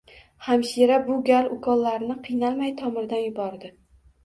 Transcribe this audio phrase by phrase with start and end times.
[0.45, 3.75] Hamshira bu gal ukollarni qiynalmay tomirdan yubordi